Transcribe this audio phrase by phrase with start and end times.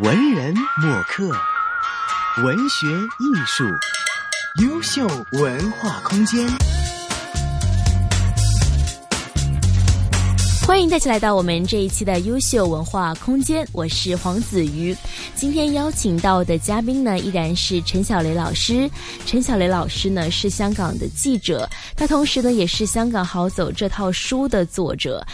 [0.00, 1.30] 文人墨客，
[2.44, 3.64] 文学艺术，
[4.62, 6.46] 优秀文化空间。
[10.66, 14.94] 欢迎大家来到我们这一期的优秀文化空间，我是黄子瑜。
[15.34, 18.90] 今天邀请到的嘉宾呢，依然是陈小雷老师。
[19.24, 21.66] 陈小雷老师呢是香港的记者，
[21.96, 25.24] 他同时呢也是《香港好走》这套书的作者。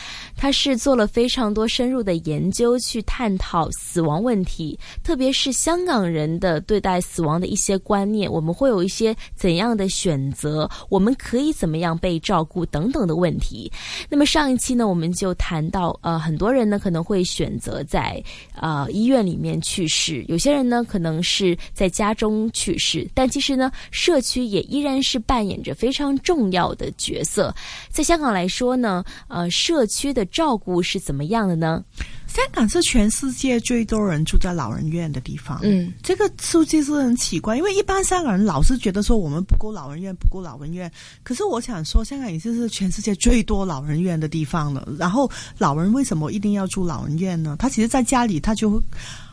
[0.42, 8.28] 他是做了非常多深入的研究，去探讨死亡问题，特别是香港人的对待死亡的一些观念。
[8.28, 10.68] 我们会有一些怎样的选择？
[10.88, 13.70] 我们可以怎么样被照顾等等的问题。
[14.08, 18.20] 那么上一期呢，我们就谈到，呃，很多人呢可能会选择在
[18.56, 27.54] 呃医院里面去世，有些人呢可能是在家中去世，但其实呢，社区也依然是扮演着非常重要的角色。
[27.90, 31.84] 在香港来说呢，呃，社区的照顾是怎么样的呢？
[32.26, 35.60] 香港是全世界最多人住在老人院的地方。
[35.62, 40.90] 嗯，这个数据是很奇怪，因为一般香港人老是觉得说我们不够老人院，不够老人院。
[41.22, 44.88] 可是我想说，香港已经是全世界最多老人院的地方了。
[44.98, 47.54] 然后老人为什么一定要住老人院呢？
[47.58, 48.82] 他其实在家里，他就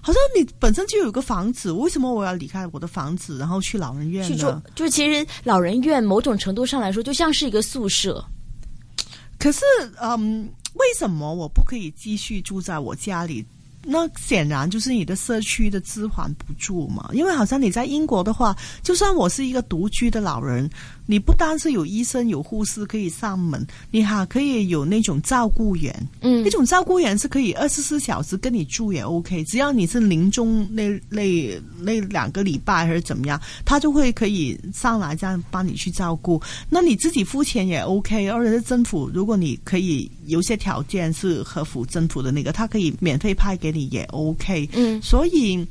[0.01, 4.61] 好像你本身就有个房子，为什么我要离开我的房子，然后去老人院呢？
[4.75, 8.21] 就其实老人院某种程度上来说，就像是一个宿舍。
[9.37, 9.61] 可是，
[10.01, 10.49] 嗯。
[10.79, 13.45] 为什么我不可以继续住在我家里？
[13.83, 17.09] 那显然就是你的社区的支还不住嘛。
[17.13, 20.69] 因为好像你在英国的话，就算我是一个独居的老人。
[21.11, 36.39] 你不单是有医生有护士可以上门，你还可以有那种照顾员，嗯，那种照顾员是可以二十四小时跟你住也 OK，只要你是临终那那那两个礼拜还是怎么样，他就会可以上来这样帮你去照顾。
[36.69, 44.69] 那你自己付钱也 OK，而且是政府，如果你可以有些条件是合符政府的那个，他可以免费派给你也 OK。
[44.73, 45.65] 嗯，所以，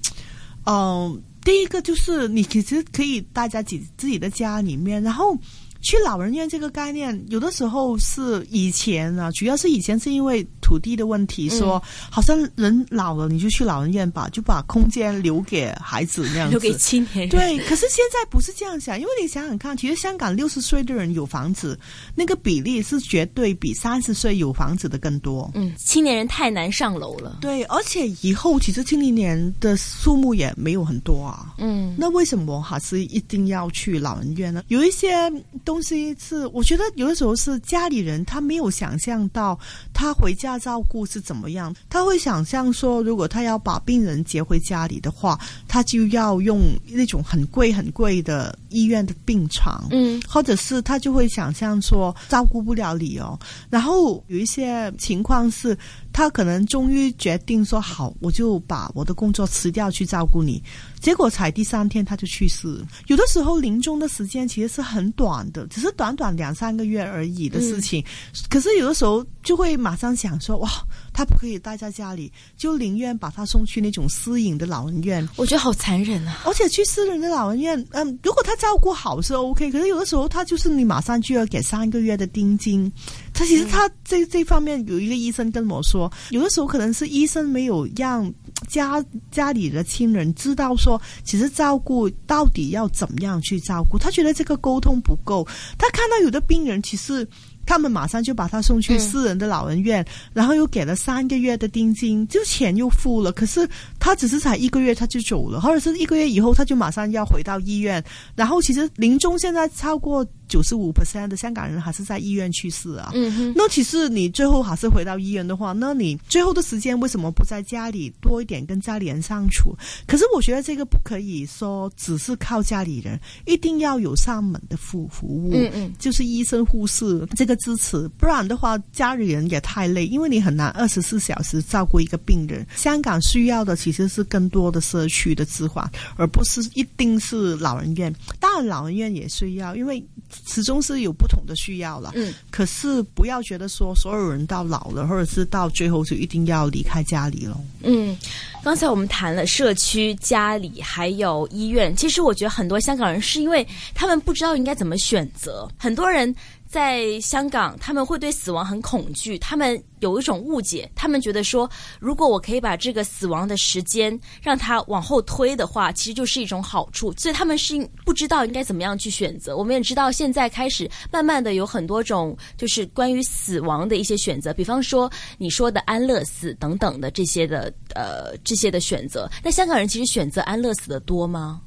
[0.67, 1.23] 嗯。
[1.45, 5.37] 第一个就是你其实可以待在自自己的家里面，然后。
[5.81, 11.81] 去老人院这个概念，有的时候是以前啊，主要是以前是因为土地的问题，说
[12.11, 17.29] 好像人老了你就去老人院吧，就把空间留给孩子那样子，留给青年人。
[17.29, 21.79] 对，可是现在不是这样想，因为你想想看，其实香港六十岁的人有房子，
[22.15, 25.49] 那个比例是绝对比三十岁有房子的更多。
[25.55, 27.39] 嗯，青年人太难上楼了。
[27.41, 31.55] 对，而且以后其实青年人的数目也没有很多啊。
[31.59, 34.65] 嗯，那为什么还是一定要去老人院呢？
[34.67, 35.31] 有一些。
[35.69, 39.59] 东西是，我觉得有的时候是家里人他没有想象到
[39.93, 53.39] 他回家照顾是怎么样，他会想象说，如果他要把病人接回家里的话，他就要用那种很贵很贵的医院的病床，嗯，或者是他就会想象说照顾不了你哦。
[53.69, 55.77] 然后有一些情况是，
[56.15, 60.63] 他可能终于决定说好，我就把我的工作辞掉去照顾你。
[60.99, 62.83] 结果才第三天他就去世。
[63.07, 68.05] 有的时候临终的时间其实是很短的，只是短短两三个月而已的事情。
[68.49, 70.69] 可是有的时候就会马上想说，哇，
[71.13, 75.29] 他不可以待在家里，就宁愿把他送去那种私营的老人院。
[75.37, 76.43] 我觉得好残忍啊！
[76.45, 82.91] 而且去私人的老人院，嗯，如果他照顾好是 OK，可是有的时候他就是你马上就要给三个月的定金。
[83.33, 88.33] 他其实他这这方面有一个医生跟我说，有的时候可能是医生没有让。
[88.67, 95.47] 家家里的亲人知道说，其实照顾到底要怎么样去照顾，他觉得这个沟通不够。
[95.79, 97.27] 他看到有的病人，其实
[97.65, 103.31] 他们马上就把他送去私人的老人院，然后又给了三个月的定金，就钱又付了。
[103.31, 108.03] 可是他只是才一个月他就走了，或者是一个月以后他就马上要回到医院。
[108.35, 110.27] 然后其实临终现在超过。
[110.49, 113.11] 九十五 percent 的香港人还是在医院去世啊。
[113.15, 113.53] 嗯哼。
[113.55, 119.77] 那其实你最后还是回到医院的话，那你最后的时间为什么不在家里多一点跟家里人相处？
[120.07, 125.51] 可是我觉得这个不可以说只是靠家里人，一定要有上门的服服务。
[125.55, 125.93] 嗯嗯。
[125.99, 132.67] 就是医生护士这个支持，不然的话家里人也太累，因为你很难二十四小时照顾一个病人。
[132.75, 138.15] 香港需要的其实是更多的社区的支援，而不是一定是老人院。
[138.41, 140.03] 当然老人院也需要，因为。
[140.47, 147.59] 始终是有不同的需要了，嗯，可是不要觉得说所有人到老了，或者是到最后就一定要离开家里了。
[147.83, 148.17] 嗯，
[148.63, 156.35] 刚才我们谈了社区、家里还有医院，其实我觉得很多香港人是因为他们不知道应该怎么选择，很多人
[156.69, 161.69] 在香港，他们会对死亡很恐惧，他们有一种误解，他们觉得说，
[161.99, 167.75] 如果我可以把这个死亡的时间让它往后推的话，其实就是一种好处，所以他们是
[168.05, 169.57] 不知道应该怎么样去选择。
[169.57, 179.27] 我们也知道，现在开始慢慢的有很多种，就是关于死亡的一些选择，比方说你说的安乐死等等的这些的呃这些的选择。
[179.43, 181.63] 那香港人其实选择安乐死的多吗？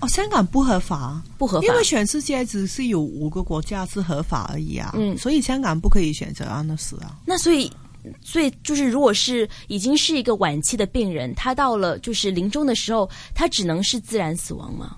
[0.00, 4.92] 哦，香港不合法，不合法，因为全世界只是有五个国家是合法而已啊。
[4.94, 7.18] 嗯，所以香港不可以选择安乐死啊。
[7.24, 7.70] 那所以，
[8.20, 14.96] 所以就是，如果是已经是一个晚期的病人，他到了就是临终的时候，他只能是自然死亡吗？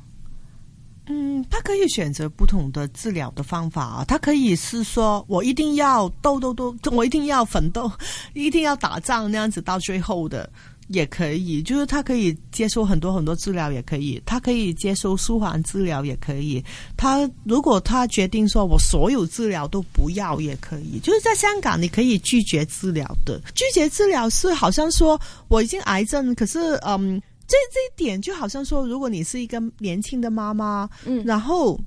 [1.06, 4.04] 嗯，他可以选择不同的治疗的方法啊。
[4.08, 7.92] 他可以是说我一定要斗斗斗，我一定要奋斗，
[8.32, 10.48] 一定要打仗那样子到最后的。
[10.88, 16.62] 也可以，就是他可以接受很多很多治疗，也可以，他可以接受舒缓治疗，也可以。
[16.96, 20.98] 他如果他决定说我所有治疗都不要，也可以。
[21.00, 23.40] 就是在香港，你可以拒绝治疗的。
[23.54, 31.80] 拒绝治疗是好像说我已经癌症，可是嗯，这这一点就好像说，如果你是一个年轻的妈妈，嗯，然后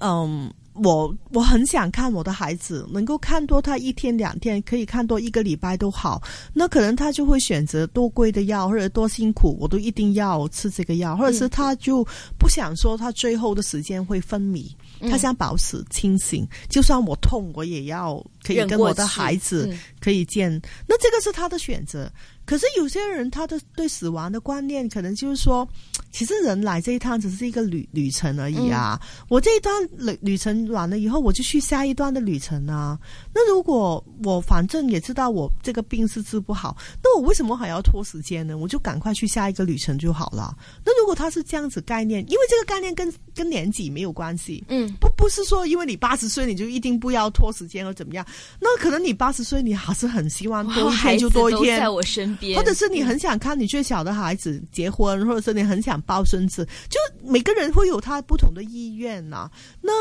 [0.00, 0.52] 嗯。
[0.82, 6.22] 我我很想看我的孩子能够看多他一天两天，可以看多一个礼拜都好。
[6.52, 12.06] 那可能他就会选择多贵的药，或者多辛苦，我都一定要吃这个药，或者是他就
[12.38, 14.74] 不想说他最后的时间会昏迷，
[15.10, 20.50] 他想保持清醒，就算我痛，我也要可以跟我的孩子可以见。
[20.88, 22.10] 那这个是他的选择。
[22.46, 25.68] 可是有些人他的对死亡的观念，可能就是说，
[26.10, 29.00] 其实人来这一趟只是一个旅旅程而已啊。
[29.28, 32.98] 我这一段旅旅程完了以后，我就去下一段的旅程啊。
[33.32, 38.58] 那如果我反正也知道我这个病是治不好，那我为什么还要拖时间呢？
[38.58, 40.56] 我就赶快去下一个旅程就好了。
[40.84, 48.26] 那如果他是这样子概念，因为这个概念跟跟年纪没有关系，嗯，不不是说因为你八十岁你就一定不要拖时间或怎么样。
[48.58, 52.56] 那可能你八十岁你还是很希望多一天就多一天，在我身边。
[52.56, 56.98] 或者是你很想看你最小的孩子结婚，或者是你很想抱孙子，就
[57.28, 59.50] 每个人会有他不同的意愿呐。
[59.80, 59.92] 那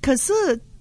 [0.00, 0.32] 可是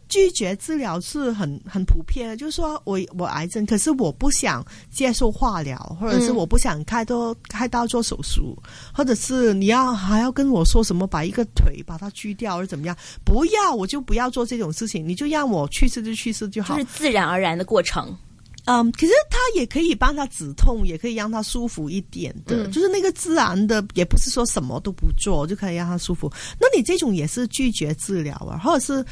[0.07, 8.55] 拒绝治疗是很很普遍的，就是说我我癌症，可是我不想接受化疗，或者是我不想开刀开刀做手术，
[8.93, 12.95] 或者是你要还要跟我说什么把一个腿把它锯掉或者怎么样？
[13.25, 18.15] 不要，我就不要做这种事情，你就让我去世就去世就好，就是自然而然的过程。
[18.65, 26.31] 嗯，可是他也可以帮他止痛，也可以让他舒服一点的，就是那个自然的，也不是说什么都不做就可以让他舒服。
[26.59, 29.03] 那你这种也是拒绝治疗啊，或者是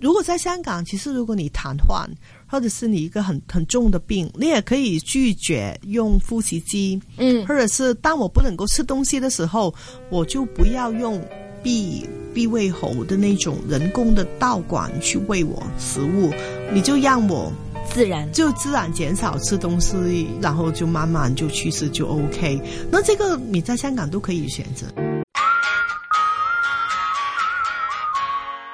[0.00, 2.04] 如果在香港，其实如果你瘫痪，
[2.48, 9.72] 或者是你一个很很重的病，你也可以拒绝用呼吸机，嗯，或者是当我不能够吃东西的时候，
[10.10, 11.24] 我就不要用
[11.62, 12.04] 闭
[12.34, 16.32] 闭胃喉的那种人工的道管去喂我食物，
[16.72, 17.52] 你就让我。
[17.92, 22.60] 自然就自然减少吃东西，然后就慢慢就去世就 OK。
[22.90, 24.86] 那这个你在香港都可以选择。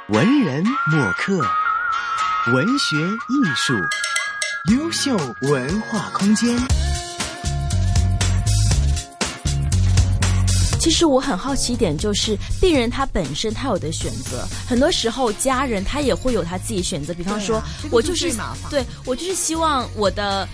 [0.09, 1.39] 文人墨客，
[2.53, 3.75] 文学艺术，
[4.75, 6.82] 优秀文化空间。
[10.83, 17.15] 其实我很好奇一点，就是病人他本身他有的选择，很多时候家人他也会有他自己选择。
[17.15, 17.63] 比方说，
[17.93, 18.35] 我就是
[18.69, 20.49] 对我就是希望我的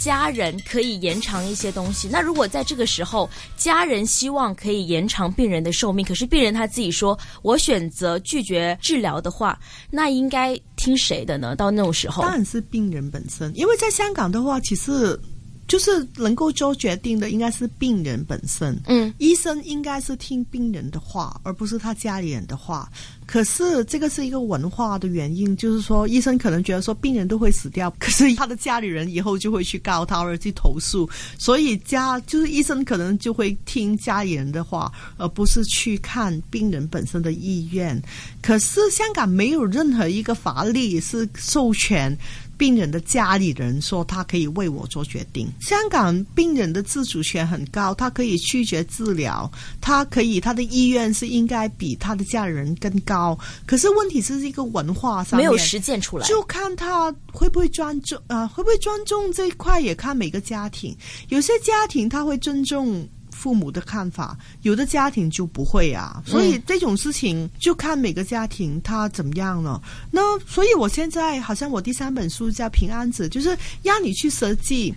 [0.00, 2.08] 家人可以延长一些东西。
[2.10, 3.28] 那如果在这个时候，
[3.58, 9.58] 家人希望可以延长病人的寿命，可是病人他自己说我选择拒绝治疗的话，
[9.90, 11.54] 那应该听谁的呢？
[11.54, 15.20] 到那种时候，当然是病人本身，因为在香港的话，其实。
[15.66, 18.78] 就是能够做决定的，应该是病人本身。
[18.86, 22.90] 嗯，医生应该是听病人的话，而不是他家里人的话。
[23.26, 38.00] 可是这个是一个文化的原因，就是说医生可能觉得说病人都会死掉，可是他的家里人以后就会去告他而去投诉，所以家就是医生可能就会听家里人的话，而不是去看病人本身的意愿。
[38.42, 42.14] 可是香港没有任何一个法律是授权。
[42.56, 45.48] 病人的家里人说他可以为我做决定。
[45.60, 53.38] 香港病人的自主权很高，他可以拒绝治疗，他可以他的意愿是应该比他的家人更高。
[53.66, 60.96] 可是问题是一个文化上没有实践出来，就看他会不会尊重啊，会不会尊重这一块也看每个家庭。
[61.28, 63.06] 有些家庭他会尊重。
[63.44, 69.82] 父母的看法，有的家庭就不会啊，所以这种事情就看每个家庭他怎么样了。
[70.10, 74.94] 那所以我现在好像我第三本书叫《平安子》，就是让你去设计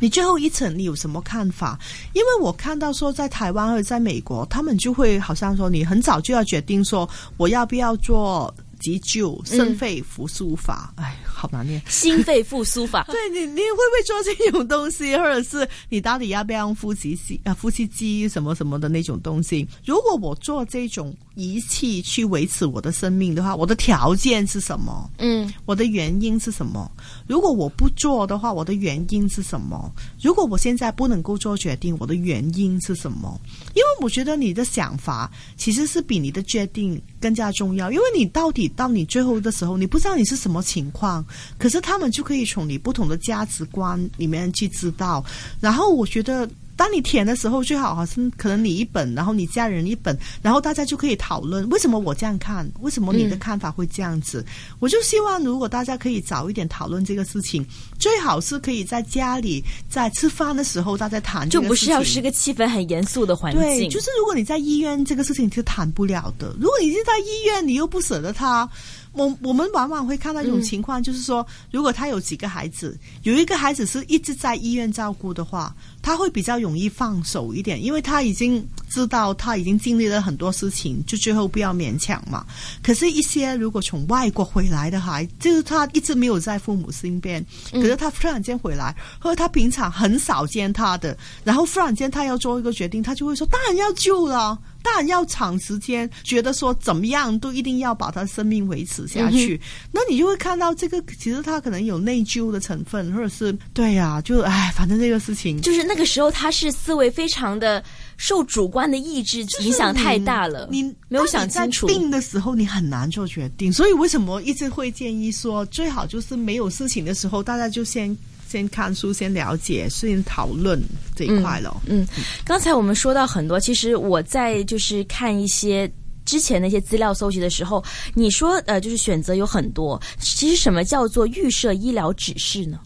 [0.00, 1.78] 你最后一层你有什么看法？
[2.12, 8.52] 因为我看到说在台湾或者在美国，他们就会好像说你很早就要决定说我要不要做。
[8.86, 11.82] 急救、心肺复苏法，哎，好难念。
[11.88, 19.66] 心肺复苏法， 对你，你会不会做这种东西，或者是你到底要不要用呼吸机啊、呼吸机什么什么的那种东西？
[19.84, 25.08] 如果我做这种仪器去维持我的生命的话，我的条件是什么？
[25.18, 26.90] 嗯，我的原因是什么？
[27.26, 29.92] 如果我不做的话，我的原因是什么？
[30.20, 33.38] 如果我现在不能够做决定，我的原因是什么？
[33.74, 41.22] 因为我觉得你的想法其实是比你的决定更加重要，因为你到底到你最后的时候，你不知道你是什么情况，
[41.58, 45.22] 可是他们就可以从你不同的价值观里面去知道。
[45.60, 46.48] 然后我觉得。
[46.76, 54.44] 当你填的时候，最好好像可能你一本，然后你家人一本，然后大家就可以讨论为什么我这样看，为什么你的看法会这样子。
[54.78, 57.66] 我就希望如果大家可以早一点讨论这个事情，
[57.98, 63.60] 最好是可以在家里在吃饭的时候大家谈，就不是要是个气氛很严肃的环境。
[63.60, 66.54] 对，就是如果你在医院，这个事情是谈不了的。
[66.60, 68.68] 如果你是在医院，你又不舍得他。
[69.12, 82.44] 我我们往往会看到一种情况，就是说，如果他有几个孩子，有一个孩子是一直在医院照顾的话，他会比较容易放手一点，因为他已经知道他已经经历了很多事情，就最后不要勉强嘛。
[82.82, 99.60] 可是，一些如果从外国回来的孩，就是他一直没有在父母身边，可是他突然间回来，或者他平常很少见他的，然后突然间他要做一个决定，他就会说：“当然要救了。”当然要长时间，觉得说怎么样都一定要把他生命维持下去。
[99.90, 107.82] 那你就会看到这个，其实他可能有内疚的成分，或者是对呀，就哎，反正这个事情就是那个时候他是思维非常的
[108.16, 111.86] 受主观的意志影响太大了，你没有想清楚。
[111.86, 118.16] 病的时候你很难做决定，所以为什么一直会建议说，最好就是没有事情的时候，大家就先。
[118.48, 120.80] 先看书，先了解，先讨论
[121.16, 121.82] 这一块了。
[121.86, 122.06] 嗯，
[122.44, 125.92] 刚才我们说到很多，其实我在就是看一些
[126.24, 130.00] 之前那些资料搜集的时候，你说呃，就是选择有很多。
[130.20, 132.78] 其实什么叫做预设医疗指示呢？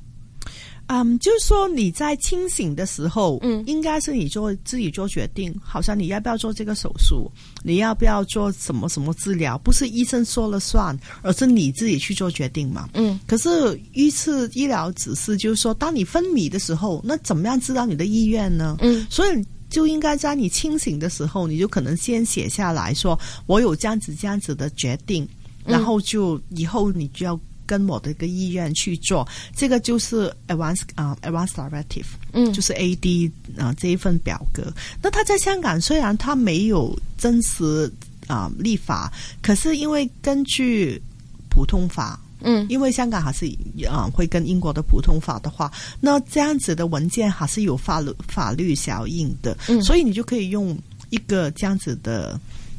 [0.93, 7.31] 嗯，就是说你在清醒的时候，嗯，应该是你做自己做决定，好像你要不要做这个手术，
[7.63, 12.89] 你要不要做什么什么治疗，不是医生说了算，而是你自己去做决定嘛。
[12.95, 18.77] 嗯，可是一次医疗指示就是说，当你昏迷的时候，那怎么样知道你的意愿呢？
[18.81, 23.17] 嗯，所以就应该在你清醒的时候，你就可能先写下来说，
[23.47, 25.29] 我有这样子这样子的决定，
[25.65, 27.39] 然后就以后你就要。
[27.71, 29.25] 跟我的一个意愿去做，
[29.55, 34.73] 这个就是 advance 啊，advance directive，嗯，就是 A D 啊这一份表格。
[35.01, 37.89] 那他在香港虽然他没有真实
[38.27, 41.01] 啊立法，可是因为根据
[41.49, 43.47] 普通法，嗯，因为香港还是
[43.89, 50.77] 啊会跟英国的普通法的话，那这样子的文件还是有法律法律效应的，嗯，所以你就可以用
[51.11, 52.37] 一个这样子的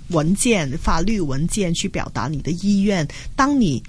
[0.10, 3.08] 文件，法律文件去表达你的意愿。
[3.38, 3.82] 当你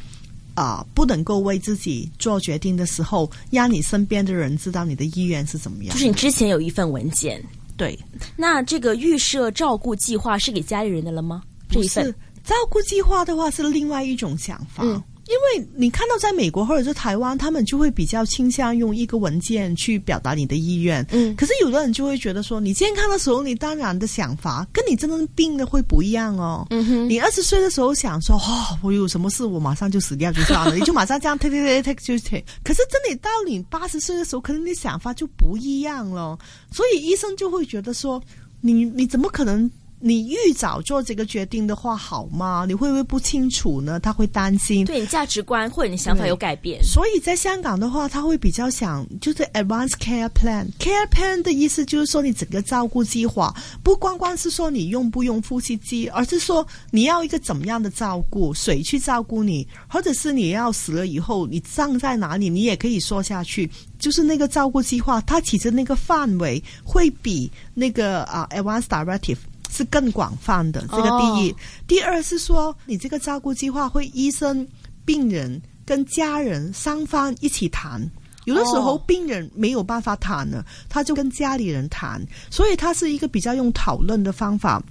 [0.55, 5.95] 啊，不能够为自己做决定的时候，让你身边的人知道你的意愿是怎么样。
[5.95, 7.43] 就是你之前有一份文件，
[7.77, 7.99] 对。
[8.37, 11.43] 那这个预设照顾计划是给家里人的了吗？
[11.71, 14.83] 这一份，照顾计划的话是另外一种想法。
[14.85, 15.03] 嗯。
[15.33, 21.03] 因为你看到在美国或者是台湾，他们就会比较倾向用一个文件去表达你的意愿。
[21.11, 26.67] 嗯，可是有的人就会觉得说，你健康的时候，你当然的想法跟你真正病的会不一样哦。
[26.69, 32.45] 嗯哼，你二十岁的时候想说，哦，我有什么事，我马上就死掉就算了，你就马上这样 take take take take 就 take。
[32.63, 36.39] 可是真的到你八十岁的时候，可能你想法就不一样了。
[36.71, 38.23] 所以医生就会觉得说，
[38.61, 39.71] 你你怎么可能？
[40.05, 42.65] 你预早做这个决定的话，好吗？
[42.67, 44.01] 你会不会不清楚呢？
[44.01, 46.83] 他会担心，对你价值观或者你想法有改变。
[46.83, 50.67] 所以在香港的话，他会比较想就是 advance care plan。
[50.81, 53.55] care plan 的意思就是说，你整个照顾计划
[53.85, 63.71] 不光光是说你用不用呼吸机，而是说你要一个怎么样的照顾，谁去照顾你，或者是你要死了以后，你葬在哪里，你也可以说下去。
[64.01, 69.37] 就是那个照顾计划，它其实那个范围会比那个啊 advance directive。
[69.73, 71.55] 是更广泛的，这个第一。
[71.89, 74.65] 第二是说，你这个照顾计划会医生、
[75.05, 78.09] 病人跟家人双方一起谈。
[78.45, 84.83] 有的时候病人没有办法谈了，他就跟家里人谈，所以他是一个比较用讨论的方法。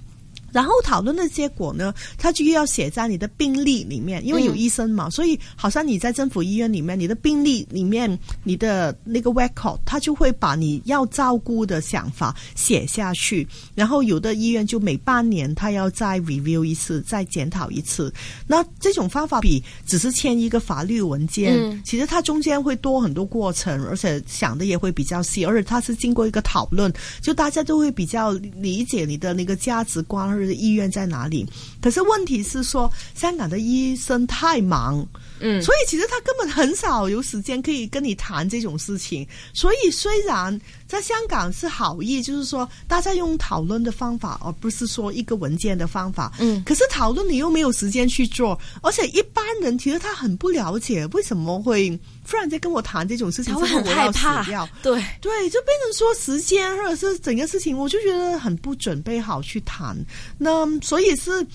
[0.52, 13.46] 然后讨论的结果呢，他就要写在你的病历里面，因为有医生嘛，所以好像你在政府医院里面，你的病历里面，你的那个 record，他就会把你要照顾的想法写下去。
[13.74, 18.12] 然后有的医院就每半年他要再 review 一次，再检讨一次。
[18.46, 26.92] 那这种方法比只是签一个法律文件，其实它中间会多很多过程，而且想的也会比较细，而且它是经过一个讨论，
[27.22, 30.41] 就大家都会比较理解你的那个价值观。
[30.42, 31.46] 者是医院在哪里。
[31.80, 35.06] 可是问题是说，香港的医生太忙。
[35.40, 39.26] 嗯，所以其实他根本很少有时间可以跟你谈这种事情。
[39.52, 40.56] 所以虽然
[40.92, 46.30] 在香港是好意，就是说大家用讨论的方法，而不是说一个文件的方法。
[46.38, 54.42] 嗯，可是讨论你又没有时间去做，而且一般人其实他很不了解为什么会突然间跟我谈这种事情，他会很害怕。
[54.82, 59.96] 对对，就变成说时间或者是整个事情，我就觉得很不准备好去谈。
[60.36, 61.46] 那所以是。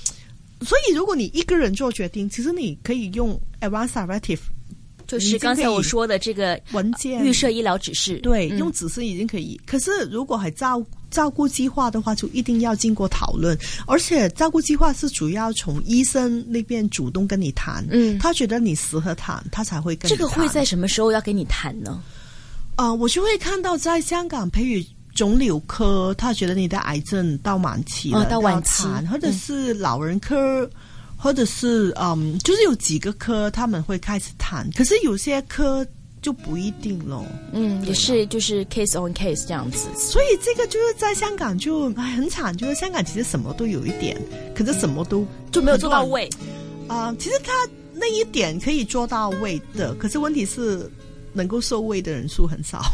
[0.66, 4.40] 所以，如果你一个人做决定，其实你可以用 advance directive，
[5.08, 8.20] 就是刚才我说的这个文件预设医疗指示。
[8.20, 9.60] 对，用指示已经可以。
[9.66, 13.58] 可是，如果还照照顾计划的话，就一定要经过讨论。
[13.86, 20.10] 而且，照顾计划是主要从医生那边主动跟你谈，嗯，他觉得你适合谈，他才会跟。
[20.10, 22.04] 这个会在什么时候要跟你谈呢？
[22.76, 24.86] 啊，我就会看到在香港培育。
[25.16, 30.70] 肿瘤科，他觉得你的癌症到晚期了，到晚期，或者是老人科，
[31.18, 35.86] 或者是嗯，就是有几个科他们会开始谈，可是有些科
[36.22, 37.26] 就不一定咯。
[37.54, 39.88] 嗯，也是就是 case on case 这样子。
[39.96, 44.16] 所以这个就是在香港就很惨，就是香港其实什么都有一点，
[44.56, 46.30] 可是什么都就没有做到位
[46.88, 47.16] 啊。
[47.20, 47.52] 其实他
[47.94, 50.90] 那一点可以做到位的，可是问题是
[51.34, 52.84] 能够受位的人数很少。